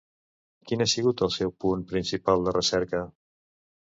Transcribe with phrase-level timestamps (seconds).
[0.69, 3.05] Quin ha sigut el seu punt principal de recerca?